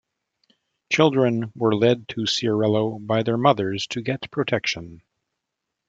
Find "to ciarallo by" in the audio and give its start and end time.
2.07-3.21